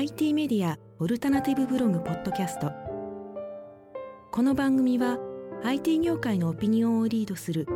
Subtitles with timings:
[0.00, 2.70] IT メディアオルタナティブブログポッドキャスト。
[4.30, 5.18] この番組は
[5.64, 7.66] IT 業界のオピニオンをリードする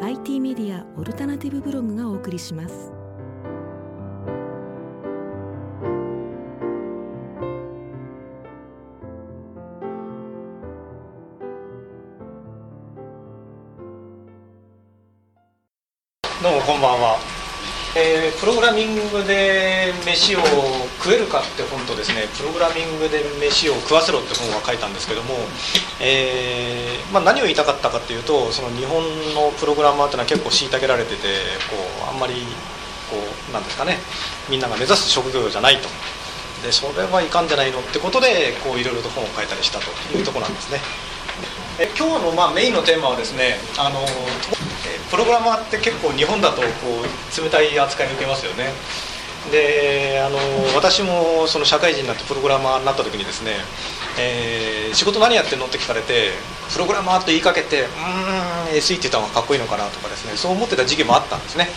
[0.00, 2.90] IT メディアオルタナティブブログがお送りします。
[16.42, 17.17] どうもこんばんは、
[17.98, 20.38] えープログラミングで飯を
[21.02, 22.28] 食えるかって本とですね。
[22.38, 25.34] プログラミングで飯を食わせろって本が書いたんですけども、
[26.00, 29.02] えーまあ、何を言いたかったかっていうとその日本
[29.34, 31.22] のプログラマーっていうのは結構虐げられてて
[31.68, 31.74] こ
[32.06, 32.34] うあんまり
[33.10, 33.98] こうなんですかね。
[34.48, 35.88] みんなが目指す職業じゃないと。
[36.62, 39.86] でそれはいかんじゃないのってことでこういろいろと本を書いたりしたと
[40.16, 40.78] いうとこなんですね。
[41.80, 44.00] え今日のまあメインのテーマはですねあの
[45.10, 46.66] プログラマーって結構日本だとこ
[47.02, 48.72] う冷たい扱いを受けますよね。
[49.50, 50.38] であの
[50.74, 53.52] 私もその社会人になってプログラマーになった時にですね、
[54.18, 56.32] えー仕事何やってんのって聞かれて
[56.72, 61.68] プログラマーと言いかけてうーん SE って言った方がかっこいいのかなとかですねそう思ってた時期もあったんですね。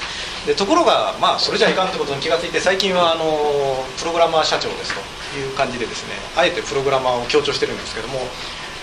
[0.48, 8.20] でところがまあそれじゃいかんってことに気がついて最近はあのプログラマー社長ですという感じでですねあえてプログラマーを強調してるんですけども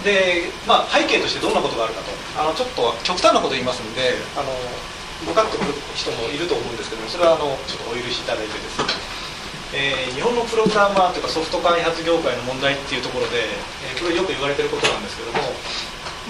[0.05, 2.19] で、まあ、背景としてどんなことがあるかと。
[2.39, 4.55] あのちょっと極端なこと言いますんであの
[5.27, 8.87] 分かってくる人もいると思うんですけどもそれはあのちょっとお許しいただいてですね、
[9.75, 13.43] えー日本のプログラマーというかソフト開発業界の問題っていうところで、
[13.91, 15.51] えーこれよく言われてることなんですけども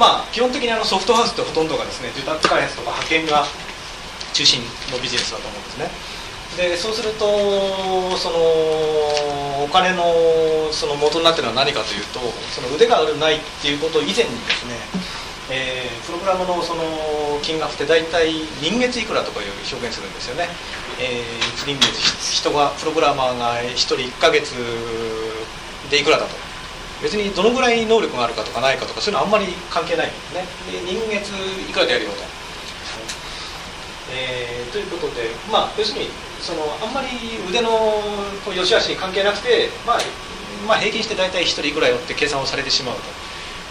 [0.01, 3.45] まあ基本的にあのソフトハウスってほとんどがですね受託開発とか派遣が
[4.33, 5.91] 中心のビジネスだと思うんですね。
[6.59, 7.23] でそうすると
[8.19, 10.03] そのお金の
[10.75, 12.19] その元になっているのは何かというと
[12.51, 14.75] その腕があるないっていうこと以前にですね、
[15.55, 16.83] えープログラムのその
[17.43, 18.33] 金額って大体
[18.65, 20.49] 人月いくらとかいう表現するんですよね、
[20.99, 24.57] えー、人月人がプログラマーが1人1ヶ月
[25.91, 26.35] でいくらだと。
[27.01, 30.43] 別にどのぐらい能力があるかとかないかとかそういうのはあんまり関係ないんですね。
[30.73, 31.31] で人月
[31.71, 32.17] いくらでやるよと。
[34.11, 36.09] えーということで、まあ、要するに
[36.41, 37.09] そのあんまり
[37.49, 37.71] 腕の
[38.45, 39.99] こう良し悪しに関係なくて、まあ
[40.67, 43.03] まあ、平均して大体1人いくらよって計算をされてしまうと。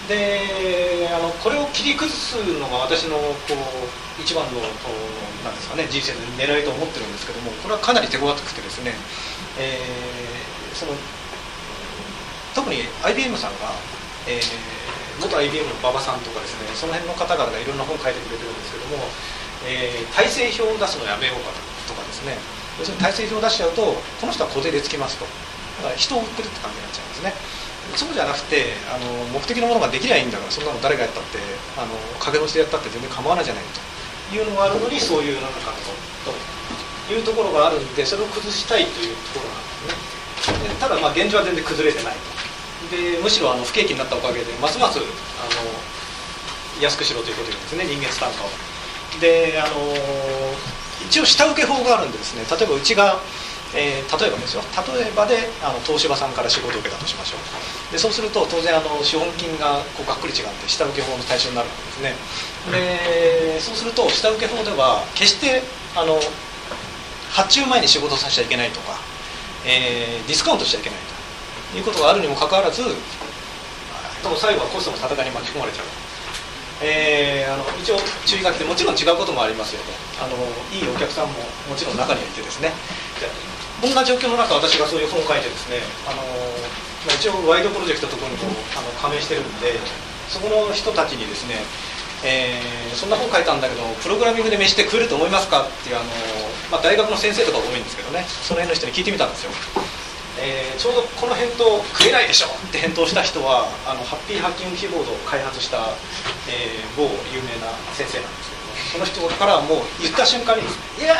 [0.07, 8.93] であのこれを切り崩すのが私のこう一番のこうなんですか、ね、人生の狙いと思ってるんですけどもこれはかなり手強くてですね、
[9.59, 10.93] えーその
[12.53, 13.73] 特に IBM さんが、
[14.27, 14.41] えー
[15.17, 19.09] 元 IBM の馬場さんとかですねその辺の方々がいろんな本を書いてくれてるんですけども、
[19.65, 21.49] えー体制表を出すのやめようか
[21.89, 22.37] とかですね
[22.79, 25.25] 要するに体制表出しちゃうとこの人は固定でつきますと。
[25.81, 27.33] だから人を売ってるって感じになっちゃうんですね。
[27.95, 31.39] そうじゃなくてあの目的のものができりゃいいんだからそんなの誰がやったって
[31.77, 33.79] あの影のしてやったって全然構わないじゃないと。
[34.35, 35.71] いうのがあるのにそういうなんか
[37.07, 40.67] というところがあるんでそれを崩したいというところなんですね。
[40.67, 42.13] でただまあ現状は全然崩れてない
[42.91, 42.91] と。
[42.91, 45.07] でむしろあの不景気になったおかげでますますあの
[46.81, 48.49] 安くしろということですね人間単価を。
[49.21, 49.75] であの
[51.05, 53.21] 一応下請け法があるんでですね例えばうちが、
[53.75, 54.63] えー例えばですよ。
[54.95, 57.91] 例えばであの東芝さんから仕事を受けたとしましょう。
[57.91, 62.15] でそうすると当然あの資本金がこうがっくり違って下請け法の対象になるわけですね。
[62.71, 65.61] でそうすると下請け法では決して
[65.95, 66.19] あの
[67.29, 68.97] 発注前に仕事させちゃいけないとか、
[69.65, 70.99] えーディスカウントしちゃいけない
[71.73, 72.89] ということがあるにもかかわらずで
[74.29, 75.85] も最後はコストの戦いに巻き込まれちゃう。
[76.81, 80.35] えーあの一応注意書きでもちろん違うこともありますよとあの
[80.69, 81.33] いいお客さんも
[81.69, 82.71] もちろん中にはいてですね。
[83.81, 85.77] こんな状況の中私がそういう本を書いてですね
[86.09, 86.21] あの、
[87.13, 89.77] 一応ワイドプロジェクトとかにもあの加盟してるんで
[90.29, 91.61] そこの人たちにですね
[92.25, 96.05] えーそんな本書いたんだけどプログラミングで飯って食えると思いますかっていうあの、
[96.71, 99.51] まあ、大学の先生とか多いんですけどねその辺の人に聞いてみたんですよ。
[100.39, 101.65] えーちょうどこの返答
[101.97, 105.77] 食えないでしょって返答した人はあのハッピーハッキングキーボードを開発した、
[106.47, 107.03] えー某
[107.33, 110.61] 有名な先生なんですけどその人からもう言った瞬間に
[110.97, 111.13] 「いや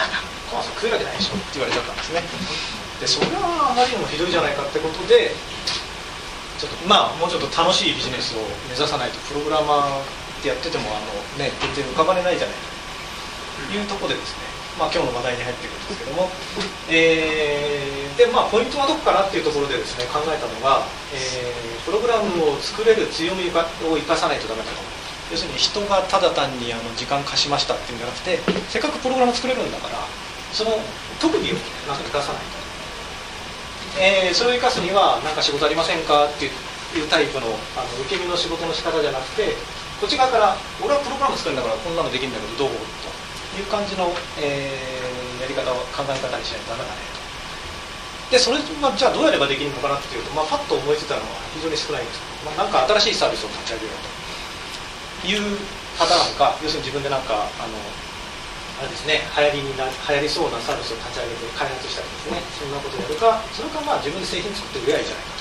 [0.50, 2.24] コマさん食えるわけないでしょ」って言われちゃったんですね。
[3.02, 5.30] でそれはあまりにもひどいじゃないかってことで
[6.58, 12.56] ちょっとまあもうちょっと楽しいビジネスを目指さないとプログラマーってやっててもあのね全然浮かばれないじゃない。
[12.58, 12.62] か
[13.70, 14.47] というところでですね
[14.78, 16.30] まあ今日の話題に入っていくんですけども、
[16.90, 20.82] えーでまあポイントはどこかなっていうところでですね考えたのが、
[21.14, 24.82] えープログラムを作れる強みを生かさないとダメだと。
[25.32, 30.00] 要するに人がただ単にあの時間貸しましたっていうんじゃなくてせっかくプログラム作れるんだから
[30.52, 30.72] その
[31.20, 31.56] 特技を
[31.88, 36.50] なんか生かさないと、えーそれを生かすには何か仕事ありませんかってい
[37.04, 39.56] うタイプのあの受け身の仕事の仕方じゃなくて
[40.00, 42.76] こっち側から俺はプログラム作るんだからこんなのできるんだけどどう？
[43.04, 43.07] と
[43.58, 44.98] いう感じの、えー
[45.38, 47.02] やり方を考え方にしないとダメだね。
[48.28, 52.20] とでそれはじゃあどうやればできるのかなっていうと、まあ、パッと思いついたのは非常に少ないんです。
[52.20, 54.04] けど、まあ、なんか新しいサービスを立ち上げよう
[55.24, 55.58] という
[55.96, 57.78] パターンか要するに自分でなんかあの
[58.82, 65.32] あれですね流行りにな流行りそうなサービスを立ち上げて開発したりですねそんなことをやるかそれかまあ自分で製品作って売ればいいじゃないか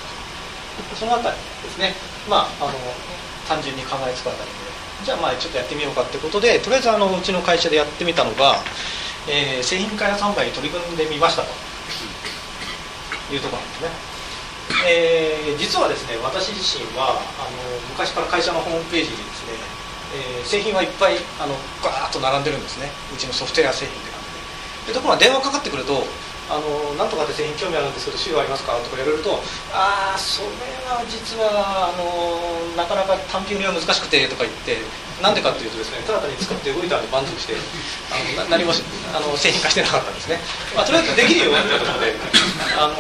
[0.79, 0.95] と。
[0.95, 1.97] かそのあたりですね。
[2.31, 2.77] まああの
[3.49, 4.76] 単純に考えつくあたりで。
[5.05, 8.57] じゃあまあちょっとやってみようかってことでとりあえずあのうちの会社でやってみたのが、
[9.29, 11.49] えー、製品開発販売に取り組んでみましたと。
[13.33, 13.91] いうところなんですね。
[14.87, 17.59] えー、実はですね私自身はあの
[17.91, 19.55] 昔から会社のホームページにですね、
[20.15, 22.91] えー、製品はいっぱいあのガーッと並んでるんですね。
[23.15, 24.21] うちのソフトウェア製品って感
[24.87, 24.93] じで。
[24.93, 26.07] でところが電話かかってくると
[26.47, 28.79] あのなんとかで製品興味あるんですけど資料ありますか？
[28.79, 29.43] とか言われると
[29.75, 30.49] ああそれ
[30.87, 34.79] は実はあのなかなか単品売りは難しくてとか言って
[35.19, 37.59] なんでかっていうとですねただ単に作って動いたんで満足して
[38.15, 38.71] あの何も
[39.11, 40.39] あの製品化してなかったんですね、
[40.77, 42.15] まあ、とりあえずできるよっていうところで
[42.79, 42.95] あの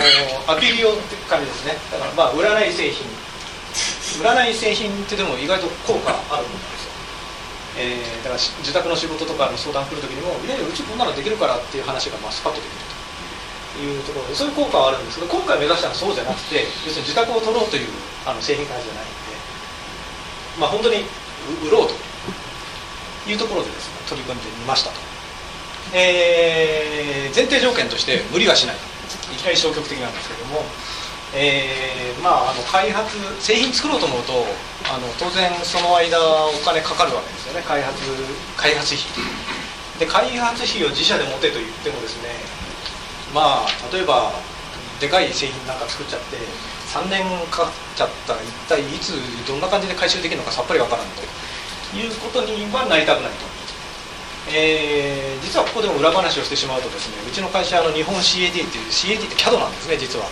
[0.51, 1.79] アピール用って感じですね。
[1.93, 3.07] だからまあ売らない製品
[4.19, 6.91] 売らない製品ってでも意外と効果あるんですよ。
[7.79, 12.96] えー、だから自宅の仕事とかの相談来るときにもいやいやうちこんなのできるからっていう話がまあスパッとできると。
[13.81, 17.88] いうところでそういう効果はあるんですけど今回目指したのはそうじゃなくて要するに自宅を取ろうという
[18.25, 19.14] あの製品開発じゃないんで、
[20.61, 21.05] まあ、本当に
[21.62, 21.94] 売ろうと
[23.28, 24.96] いうところでですね取り組んでみましたと、
[25.94, 30.62] えー、前提条件として無理はしないいきなり消極的なんですけども、
[31.34, 34.32] えー、まああの開発製品作ろうと思うと
[34.90, 37.62] あの当然その間お金かかるわけですよね。
[37.62, 37.99] 開発
[38.56, 39.06] 開発費。
[39.99, 42.28] で開発費を自社で持てと言ってもですね
[43.37, 44.33] まあ例えば
[44.99, 46.41] でかい製品なんか作っちゃって
[46.88, 47.21] 3年
[47.53, 49.12] かかっちゃったら一体いつ
[49.44, 51.21] どんな感じで回収できるのかさっぱりわからんと
[51.93, 53.44] いうことにはなりたくないと、
[54.56, 60.25] えー、実はここでも裏話をしてしまうとですねうちの会社の日本 CAD っていう CAD って CAD なんですね実は。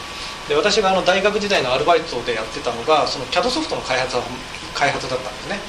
[0.49, 4.17] で私があの大学時代のアルバイトでやってたのがその CAD ソフトの開発
[4.73, 5.61] 開発だったんですね。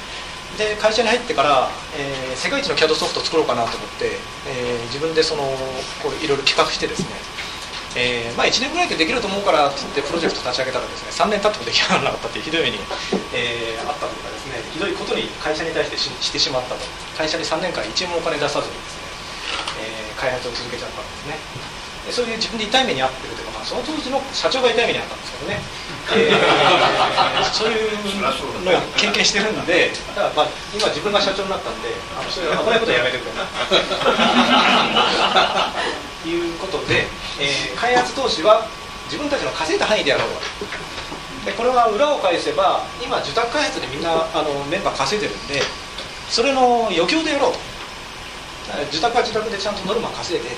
[0.56, 4.16] で会社に入ってから、えー、世界一の CAD ソフトを作ろうかなと思って、
[4.48, 5.44] えー、自分でその
[6.02, 7.12] こういろいろ企画してですね、
[7.96, 12.80] えーまあ、1年ぐらいでできると思うからって言ってプロジェクト立ち上げたらですね3年経っても出来上がらなかったってひどい目に、
[13.36, 16.80] えー、あったとかですねひどいことに会社に対してししてしまったと。
[17.16, 19.08] 会社に3年間1円もお金出さずにですね、
[20.12, 21.85] え、開発を続けちゃったんですね。
[22.06, 25.60] でそういう自分で痛い目に遭ってるというか、まあ、その当時の社長が痛い目に遭ったんですけどね。
[26.14, 27.90] えー、そういう
[28.22, 33.32] のを経験してるんでだからまあ今自分が社長になったんであのそういう危ないことはやめてくれ
[36.22, 36.48] とい。
[36.54, 37.08] うことで、
[37.40, 38.68] えー、開発投資は
[39.06, 45.60] 自分たちの稼いだ範囲でやろうでこれは裏を返せば今受託開発でみんなあのメンバー稼いでるんで
[46.30, 47.58] それの余興でやろうと。
[48.90, 50.50] 受託は受託でちゃんとノルマ稼いで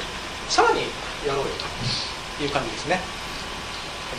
[0.49, 0.81] さらに
[1.27, 1.53] やろうよ
[2.37, 3.01] という感じですね。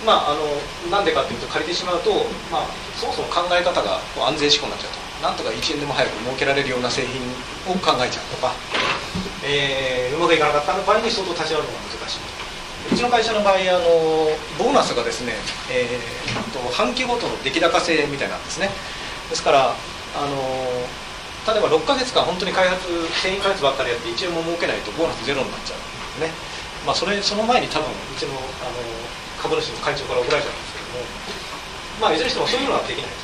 [0.06, 0.46] まあ、あの
[0.92, 2.12] なんでかっていうと借りてしまうと、
[2.52, 5.10] まあ、そもそも考え方が安全志向になっちゃうと。
[5.20, 7.20] なんとか1円でも早く儲けられるような製品
[7.68, 8.54] を考えちゃうとか、
[9.44, 12.20] えー、うまくいかなかった場合に相当立ち会うのが難しい。
[12.94, 15.34] うちの会社の場合あのボーナスがですね、
[15.70, 18.70] えー、と半期ごとの出来高制みたいなんですね。
[19.30, 20.40] ですからあの
[21.52, 22.88] 例えば6か月間本当に開発
[23.22, 25.80] 製品開発ばっかりやって1円も儲けないとボーナスゼロになっちゃう。
[25.80, 26.34] んね。
[26.86, 28.80] まあそれその前に多分うちのあの
[29.40, 31.06] 株主の会長から怒られちゃうんですけども、
[32.02, 33.16] まあ、いずれにしてもそういうのはできないと、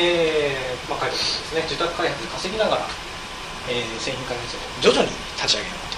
[0.00, 1.62] えーまあ、書いてあるですね。
[1.68, 2.88] 受託開発で稼ぎながら、
[3.68, 5.88] えー、製品開発を徐々に立ち上げよう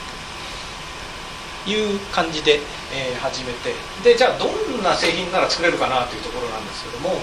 [1.62, 2.58] という感じで、
[2.90, 3.74] えー、始めて。
[4.02, 7.20] でじゃあどんな製品なら作れるかなというところなんですけども、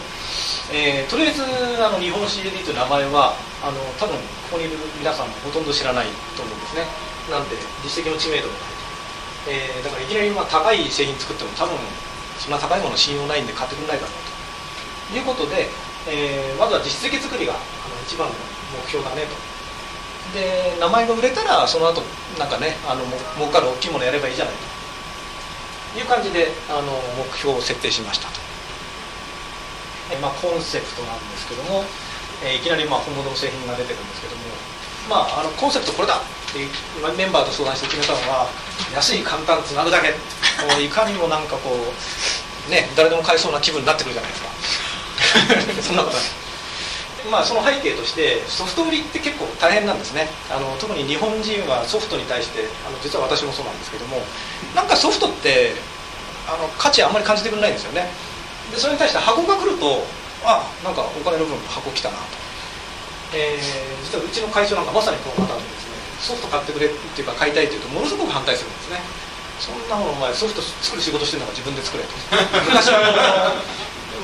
[0.71, 1.43] えー、とりあえず
[1.81, 3.33] あの日本 CAD という名前は
[3.65, 4.15] あの多分
[4.47, 7.06] ここにいる皆さんもほとんど知らないと思うんですね。
[7.29, 8.77] なんで実績の知名度もない
[9.47, 11.79] えー、だからいきなりまあ高い製品作っても多分
[12.37, 14.11] そんな高いもの信用ないんで買ってくれないだろう
[15.11, 15.15] と。
[15.15, 15.71] いうことで、
[16.11, 17.57] えー、まずは実績作りがあ
[17.87, 18.35] の一番の
[18.75, 19.35] 目標だねと。
[20.35, 22.03] で名前が売れたらその後
[22.37, 23.05] なんかねあの
[23.39, 24.77] 儲かる大きいものやればいいじゃないと。
[25.97, 28.39] いう感じであの目標を設定しましたと、
[30.13, 31.85] え、まあ、コンセプトなんですけども、
[32.45, 34.43] え、いきなりまあ本物の製品が出てるんですけども。
[35.09, 36.21] まあ、あのコンセプトこれだ。
[36.47, 36.63] って
[37.17, 38.47] メンバーと相談して決めたのは
[38.95, 40.15] 安い簡単つなぐだけ。
[40.63, 45.83] もういかにもなんかこうね誰でも買えそうな気分になってくるじゃないですか。
[45.83, 46.25] そんなことない。
[47.29, 50.29] まあその背景としてソフト売りって結構大変なんですね。
[50.49, 54.23] あの特に日本人はソフトに対してあの実は私もそうなんですけども
[54.73, 55.75] なんかソフトって
[56.47, 58.09] あの価値あんまり感じてくれないんですよね。
[58.71, 60.05] でそれに対して箱が来ると
[60.43, 62.23] あなんかお金の分箱来たなと。
[63.33, 65.76] えー、実はうちの会長なんかまさにこの方で
[66.21, 69.01] ソフト買ってくれっていうか買いたいというとものすごく反対するんですね。
[69.57, 72.13] そんなものお前ソフト作る仕事してるのが自分で作れと
[72.69, 73.57] 昔は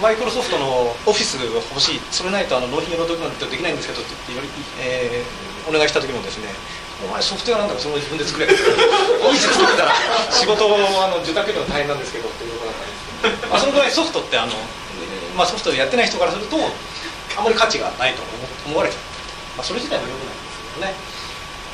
[0.01, 2.01] マイクロソフトのオフィスが欲しい。
[2.11, 4.47] それないとあの納品用のドキュメントできないんですけどって言って、
[4.79, 6.49] えー、お願いした時もですね
[7.03, 9.95] お前ソフトウェアなんだからその自分で作れ オフィス作ったら
[10.31, 14.53] 仕事をあの受託るの大変なんですけどっていうことだったんですけど、 まあ、そのぐらいソフトってあの、
[15.35, 16.57] まあ、ソフトをやってない人からすると
[17.35, 18.21] あまり価値がないと
[18.65, 18.99] 思われちゃう、
[19.57, 21.12] まあ、それ自体も良くないんですけどね、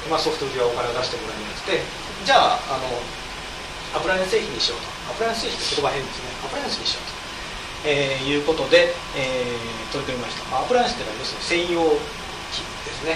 [0.10, 1.86] まあ、ソフト売りはお金を出してもらえなくて
[2.26, 2.90] じゃああの
[3.96, 4.90] アプライアンス製品にしようと。
[5.10, 6.30] アプライアンス製品って言葉変ですね。
[6.46, 7.20] アプライアンスにしようと。
[7.90, 11.96] えー、いうことで、えー、取り組みました、まあ、アプライアンスっていうのは要するに専用
[12.52, 13.16] 機ですね、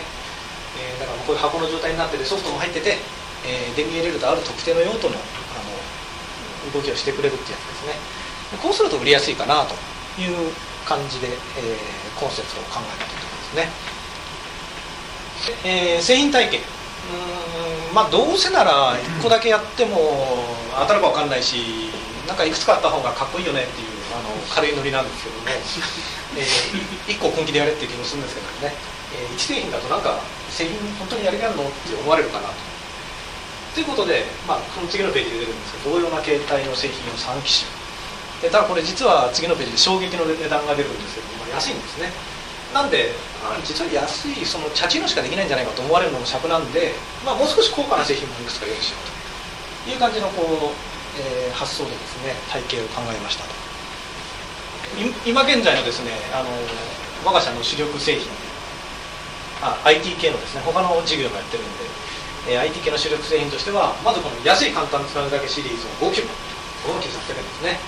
[0.80, 2.96] えー、だからこういう箱の状態になっててソフトも入ってて、
[3.44, 5.20] えー、電源入れるとある特定の用途のあ
[5.68, 8.00] の動きをしてくれるってやつですね。
[8.64, 9.76] こうすると売りやすいかなと
[10.16, 10.54] いう
[10.88, 13.68] 感じで、えー、コンセプトを考えたというころで
[15.52, 16.62] すね、えー、製品体験
[17.10, 17.96] うん。
[17.96, 19.98] まあどうせなら1個だけやっても
[20.80, 21.90] 当たるか分かんないし
[22.28, 25.50] なんかいくつかあった方がかっこいいよねっていうあの軽いノリなんですけども、
[26.38, 28.76] えー、1個本気でやれっていう気もするんですけどね、
[29.14, 30.20] えー、1製品だとなんか
[30.50, 32.54] 製品本当にやりがあるのって思われるかなと。
[33.74, 37.84] ということで、まあ、この次のページで出るんですけど同様な形態の製品を3機種。
[38.42, 42.12] でただこれ実は次のページで衝撃の値段が出るんですけども、まあ、安いんですね
[42.74, 43.14] なんで
[43.64, 46.94] 実は安いそのチャチのしかできないんじゃないかと思われるのも尺なんで、
[47.26, 50.74] まあ、もう少し高価な製品もいくつか用意しようという感じのこう、
[51.22, 53.54] えー、発想でですね体系を考えましたと。
[55.26, 56.50] 今現在のですねあの
[57.26, 58.30] 我が社の主力製品
[59.62, 61.66] あ IT 系のですね他の事業もやってるん
[62.46, 66.28] で、えー、IT 系の主力製品としてはまずこの安い簡単つなぐだけシリーズの5キロ
[66.86, 67.80] 5キロ800円ですね、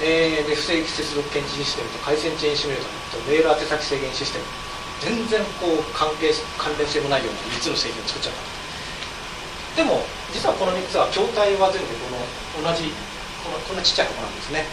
[0.00, 4.44] えー、で不正規接続検知システムと回線チェーンシミュレーターとメール宛先制限システム。
[4.98, 9.82] 全然こう関係関連性もないような3つの製品を作っちゃった。
[9.82, 10.02] でも
[10.34, 12.10] 実はこの3つは筐体は全部こ
[12.62, 12.90] の同じ
[13.46, 14.66] このこんなちっちゃい箱なんですね。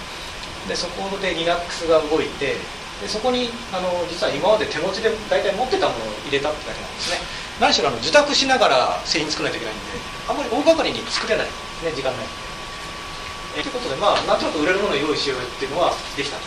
[0.67, 2.58] でそこでリラックスが動いて
[3.01, 7.17] でそこにあの実は今まで手持ちで大体持ってたものを入れたってだけなんですね。
[7.62, 11.46] 何しろあの受託しながら製品作らないといけないんであんまり大掛かりに作れない。
[11.46, 12.25] ですね時間ない。
[12.25, 12.54] で
[13.55, 16.35] えということでまあなんとなく売れるものを用意しようっていうのはできた。
[16.38, 16.43] と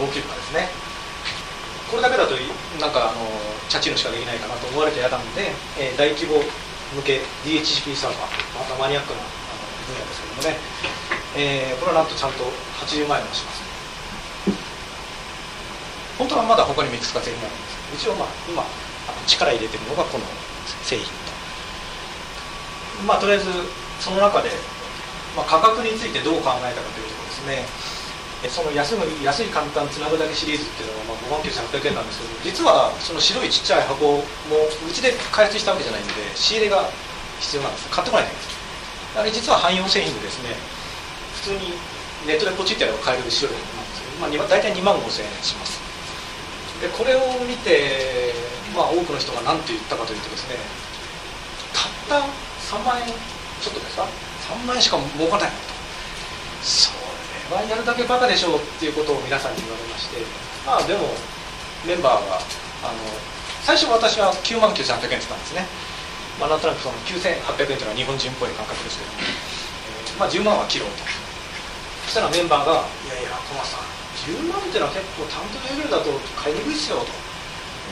[0.00, 0.70] うん5キロですね。
[1.90, 2.34] これだけだと
[2.78, 3.26] なんかあの
[3.68, 8.58] チャチのしかできないかなと思われて嫌なんで、えー、大規模向け DHCP サーバー。
[8.58, 9.18] またマニアックな
[9.90, 10.58] 分野ですけどもね。
[11.36, 12.44] えー、これはなんとちゃんと
[12.86, 13.62] 80万円もします。
[16.18, 18.64] 本当はまだ他にもいくつか製品あるんですけど一応まあ今
[19.26, 20.24] 力入れてるのがこの
[20.82, 21.12] 製品と。
[23.04, 23.50] まあとりあえず
[24.00, 24.50] その中で、
[25.36, 36.88] まあ、価格についてどう考えたかというとですねその安い安い簡単つなぐだけシリーズっていうのは、まあ、5万9800円なんですけど実はその白いちっちゃい箱もうちで開発したわけじゃないんで仕入れが
[37.40, 37.88] 必要なんです。
[37.92, 38.56] 買ってこないといけないです。
[39.16, 40.56] あれ実は汎用製品でですね
[41.44, 41.76] 普通に
[42.28, 45.80] ネットでポチってやれば買える白いなんですけど、まあ、大体2万5000円します。
[46.80, 48.32] でこれを見て、
[48.76, 50.56] まあ、多くの人が何て言ったかというとですね
[52.08, 52.26] たった
[52.76, 54.06] 3万円ちょっとですか？
[54.46, 55.50] 3万円しか儲かない
[56.62, 56.90] そ
[57.50, 60.22] れはやるだけバカでしょうっていうことを皆さんに言われまして。
[60.66, 61.14] まあでも
[61.86, 62.42] メンバーが
[62.82, 62.98] あの
[63.62, 65.66] 最初私は9万9800円って言ったんですね。
[66.38, 69.10] まあ、なんとなくその9800円というのは日本人っぽい感覚ですけど。
[69.10, 71.06] も、えーまあ、10万は切ろうと。
[72.06, 73.82] そしたらメンバーが「いやいや小松さん
[74.30, 77.10] 10万っていうのは結構担当レベルだと買いにくいっすよ」と「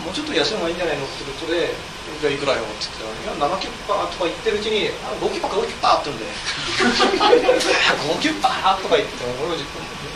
[0.03, 1.71] もうちょっと安い方がいいんじゃないの?」ってことで
[2.21, 6.27] 「じゃあいくらよ」って言ったら「いや7キュッパー」とか言ってるうちに「あ5キュッパーか5キュッパー」って言うんで
[8.15, 9.57] 「5キュッパー」 とか言って俺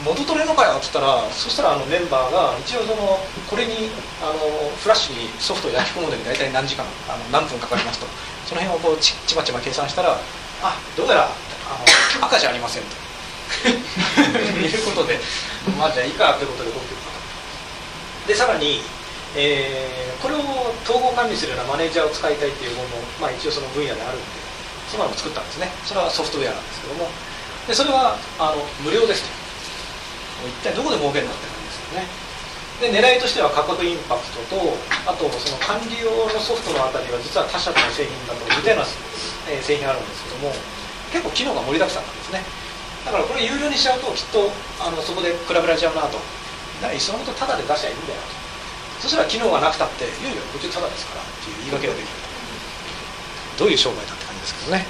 [0.04, 3.20] 元取れんのかよって言ったらそしたらあのメンバーが一応その
[3.50, 3.90] これに
[4.22, 8.06] あのフラッシュにソフトを焼き込むのに大体何時間あの何分かかりますと。
[8.48, 10.18] その辺をこうちちまちま計算したら
[10.62, 11.28] あどうやらあ
[12.20, 12.96] の赤じゃありませんと。
[13.68, 15.20] いうことで。
[15.76, 17.08] まあじゃあいいかということで動っていくと
[18.28, 18.82] でさらに、
[19.36, 20.40] えー、これを
[20.88, 24.26] 統合管理するようなマネージャーを使いたいっていうものも、まあ、一応その分野であるんで
[24.88, 25.68] そんなのを作ったんですね。
[25.84, 27.08] それはソフトウェアなんですけども。
[27.68, 29.28] でそれはあの無料ですと。
[30.48, 32.08] 一体どこで儲けるのって感じですよね。
[32.80, 38.86] で狙いとしては価格インパクトとあとその管理用のソフトのあたりは実は他社との製品だと似たような
[39.60, 40.54] 製品があるんですけども
[41.10, 42.40] 結構機能が盛りだくさんなんですね。
[43.04, 46.22] だからこれ有料にしちゃうときっとあのそこで比べられちゃうなと。
[46.80, 48.37] だからいっそのことタダで出しゃいいんだよと。
[49.00, 52.10] そしたら機能がなくたっていよいよこっちタダですからっていう言い訳ができる
[53.58, 54.86] どういう商売だって感じですけどね。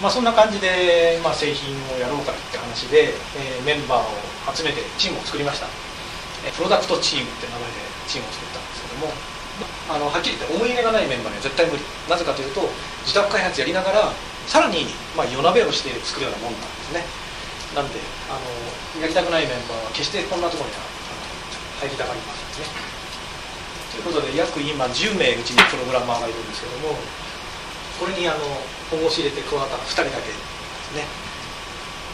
[0.00, 4.08] まあそんな感じで、まあ、製品をやろうかって話で、えー、メンバーを
[4.48, 5.68] 集めてチームを作りました。
[6.56, 7.76] プロダクトチームって名前で
[8.08, 9.12] チームを作ったんですけども
[9.92, 11.84] あのはっきり言って思い入れがないメンバーには絶対無理。
[12.08, 12.64] なぜかというと
[13.04, 14.08] 自宅開発やりながら
[14.48, 17.04] さらに、まあ、夜鍋をして作るようなもんなんですね。
[17.76, 18.00] なんで
[18.32, 20.82] あのやりたくないメンバーは決してこんなところには
[21.84, 22.70] 入りたがりますせんね。
[23.90, 26.94] ということで約今10名うちにプログラマーがいるんですけども
[27.98, 28.38] これにあの
[28.90, 31.04] 本腰入れて加わったのは2人だけですね。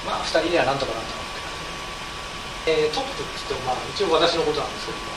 [0.05, 1.27] まあ2人ではなんとかなんとか
[2.67, 5.15] えー、トップって言っても、まあ、一応私のことなんですけども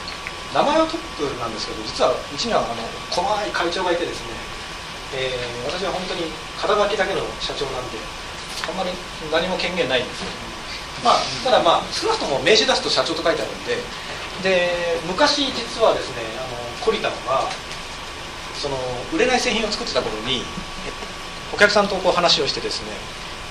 [0.53, 4.37] 名前はトップなんですけど実はうちにはあの怖い会長がいてですね、
[5.17, 6.29] えー、私は本当に
[6.61, 7.97] 肩書きだけの社長なんで
[8.69, 8.93] あんまり
[9.33, 13.81] 何も権限ないんですけど、まあ、ただまあ少なくとも名刺出すと社長と書いてあるんで
[14.43, 17.49] で昔実はですねあの懲りたのが
[18.55, 18.77] その
[19.13, 20.43] 売れない製品を作ってた頃に
[21.53, 22.91] お客さんとこう話をしてですね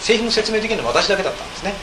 [0.01, 1.75] 製品の説明できるのは私だけだったんですね。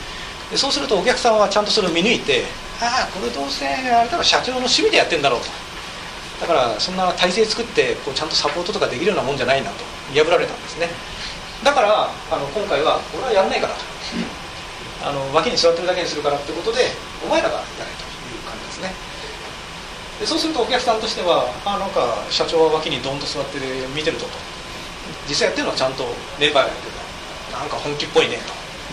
[0.50, 2.44] でそうするとお客さんはちゃんとそれを見抜いて
[2.80, 5.46] ああこれどうせあれだろ社長の趣味でやってんだろうと。
[6.40, 9.76] だからそんな体制作ってこうちゃんとサポートとかできるようなもんじゃないなと
[10.12, 10.88] 見破られたんですね。
[11.64, 13.80] だからあの今回は俺はやんないからと。
[15.04, 16.90] あの脇に座ってるだけにするからってことで
[17.24, 17.76] お前らがやれと。
[17.78, 18.05] いう感じ
[18.76, 18.92] ですね。
[20.20, 23.58] でそうするとお客さんとしてはあなんか社長は脇にドンと座って
[23.94, 24.32] 見てるとと。
[25.28, 26.04] 実際やってるのはちゃんと
[26.38, 26.92] メンバーがやってる。
[27.52, 28.38] なんか本気っぽいね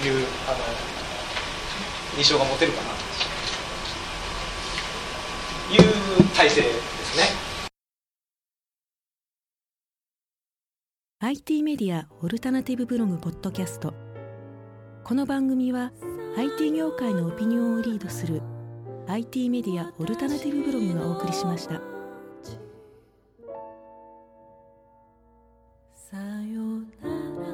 [0.02, 0.58] というあの
[2.18, 2.94] 印象が持てるかなと。
[5.74, 7.24] いう体制ですね。
[11.20, 13.94] IT メディアオルタナティブブログポッドキャスト。
[15.04, 15.92] この番組は
[16.38, 18.42] IT 業界のオピニオンをリードする
[19.08, 21.82] IT メディアオルタナティブブログがお送りしました。
[25.94, 26.62] さよ
[27.02, 27.54] なら。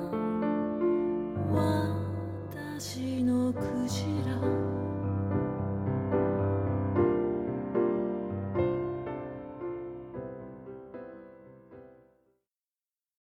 [2.77, 4.58] 私のクジラ。